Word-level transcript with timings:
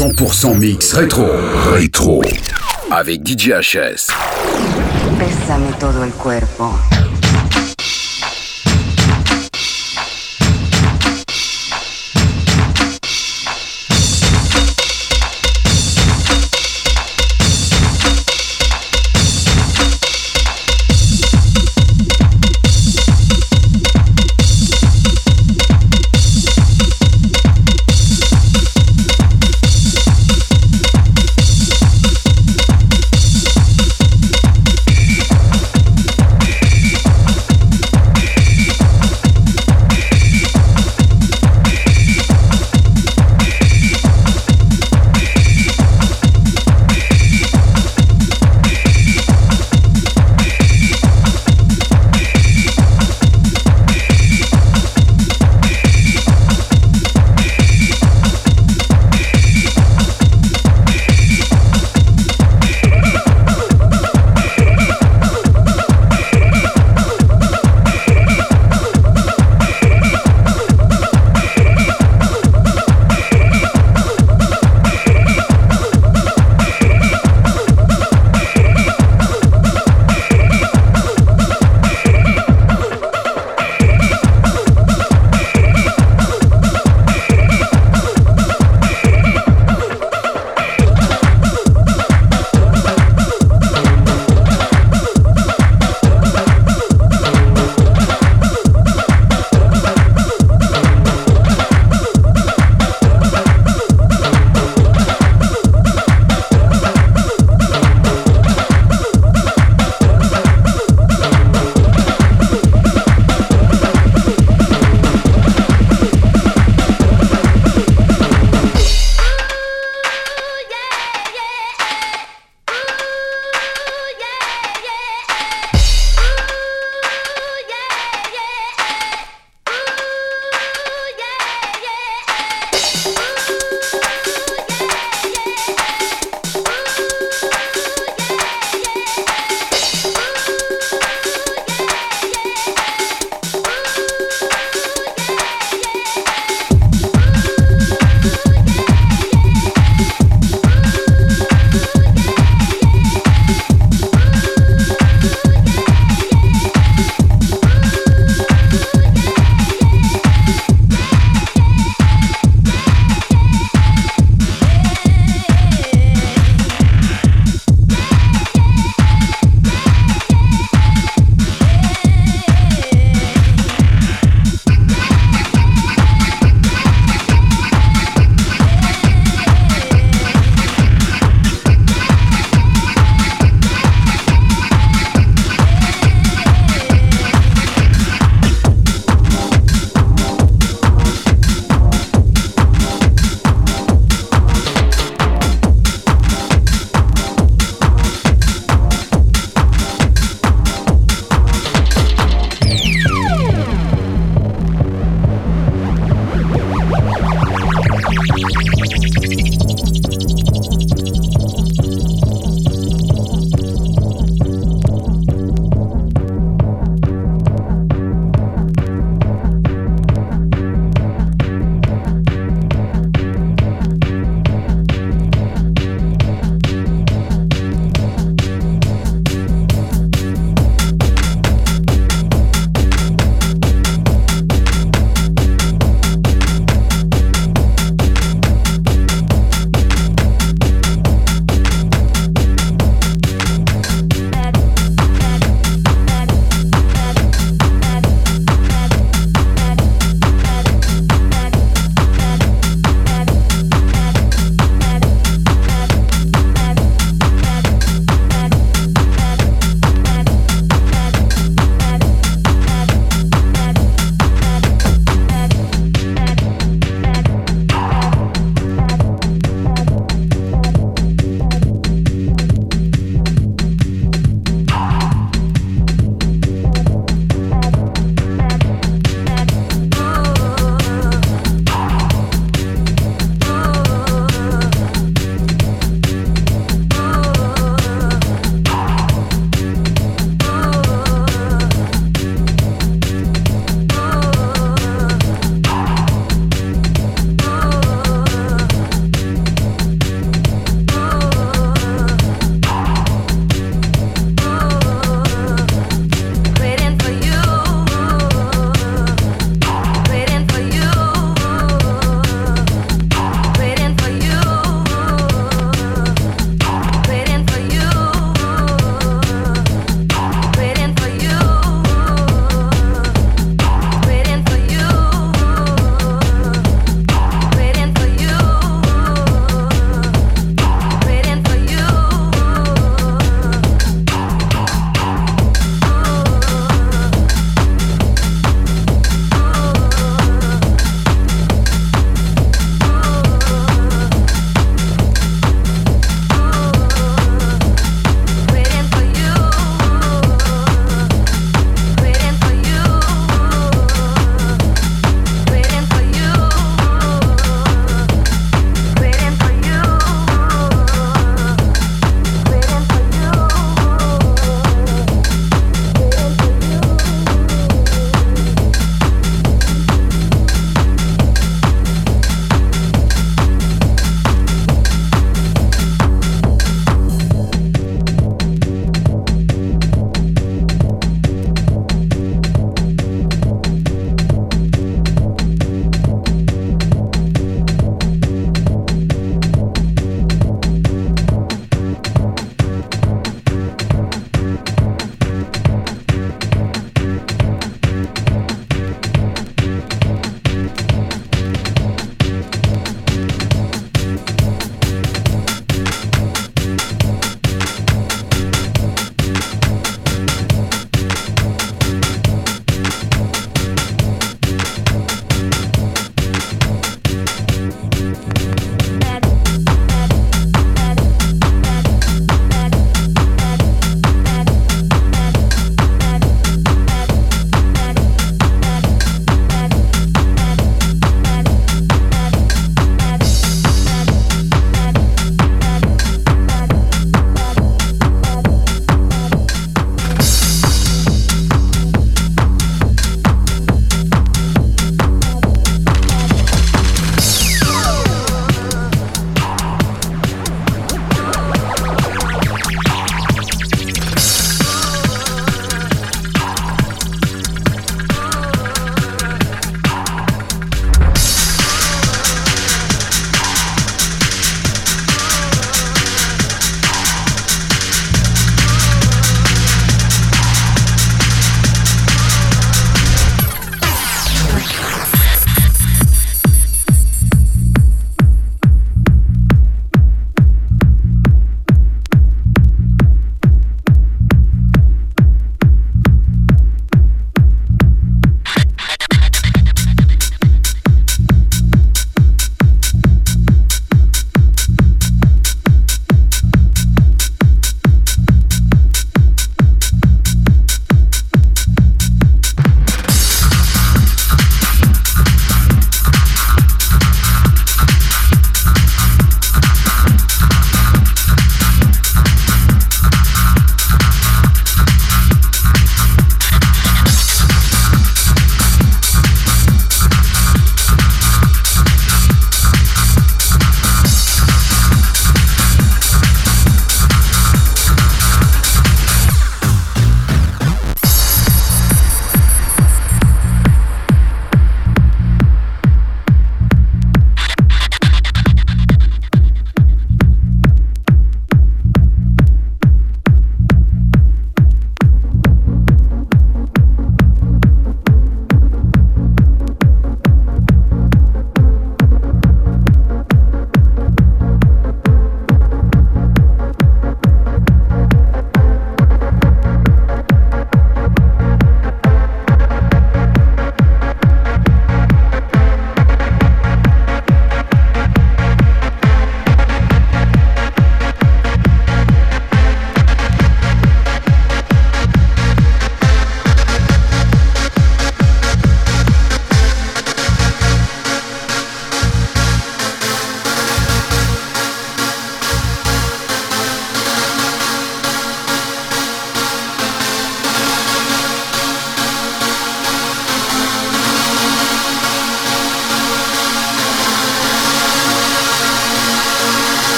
100% 0.00 0.56
mix 0.56 0.94
rétro. 0.94 1.26
Rétro. 1.74 2.22
Avec 2.90 3.20
DJ 3.22 3.50
HS. 3.50 4.08
Bésame 5.18 5.74
todo 5.78 6.04
el 6.04 6.12
cuerpo. 6.12 6.72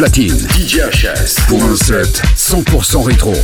Platine. 0.00 0.34
DJHS 0.56 1.46
pour 1.46 1.62
un 1.62 1.76
set 1.76 2.22
100% 2.34 3.02
rétro. 3.02 3.34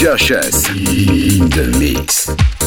DJ 0.00 0.16
HS 0.16 0.68
in 0.70 1.50
the 1.50 1.76
mix. 1.78 2.59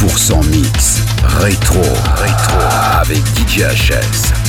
100% 0.00 0.46
mix. 0.48 1.02
Rétro, 1.24 1.82
rétro, 2.16 2.58
avec 3.02 3.18
DJ 3.36 3.64
HS. 3.64 4.39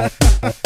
Ha 0.00 0.08
ha 0.08 0.28
ha 0.40 0.48
ha. 0.48 0.59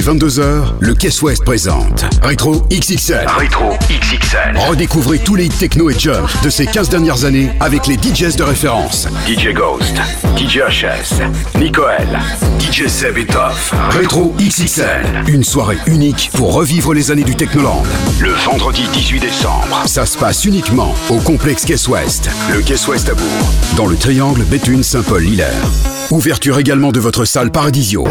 Décembre, 0.00 0.18
dès 0.18 0.26
22h, 0.26 0.64
le 0.80 0.94
Caisse 0.94 1.22
West 1.22 1.44
présente 1.44 2.04
Retro 2.22 2.62
XXL. 2.70 3.26
Retro 3.26 3.76
XXL. 3.88 4.56
Redécouvrez 4.68 5.18
tous 5.18 5.34
les 5.34 5.46
hits 5.46 5.48
techno 5.48 5.90
et 5.90 5.98
jump 5.98 6.28
de 6.42 6.50
ces 6.50 6.66
15 6.66 6.88
dernières 6.88 7.24
années 7.24 7.50
avec 7.60 7.86
les 7.86 7.96
DJs 7.96 8.36
de 8.36 8.42
référence. 8.42 9.08
DJ 9.26 9.52
Ghost, 9.54 9.96
DJ 10.36 10.58
HS, 10.68 11.58
Nicoel, 11.58 12.18
DJ 12.58 12.86
Seb 12.88 13.18
et 13.18 13.26
Toff. 13.26 13.74
Retro 13.90 14.34
XXL. 14.38 15.24
Une 15.28 15.44
soirée 15.44 15.78
unique 15.86 16.30
pour 16.34 16.54
revivre 16.54 16.94
les 16.94 17.10
années 17.10 17.24
du 17.24 17.34
Technoland. 17.34 17.82
Le 18.20 18.30
vendredi 18.30 18.82
18 18.92 19.20
décembre. 19.20 19.82
Ça 19.86 20.06
se 20.06 20.16
passe 20.16 20.44
uniquement 20.44 20.94
au 21.08 21.18
complexe 21.18 21.64
Caisse 21.64 21.88
West. 21.88 22.30
Le 22.52 22.60
Caisse 22.60 22.86
West 22.88 23.08
à 23.08 23.14
Bourg. 23.14 23.26
Dans 23.76 23.86
le 23.86 23.96
triangle 23.96 24.42
Béthune-Saint-Paul-Hilaire. 24.44 25.70
Ouverture 26.10 26.58
également 26.58 26.92
de 26.92 27.00
votre 27.00 27.24
salle 27.24 27.50
Paradisio. 27.50 28.06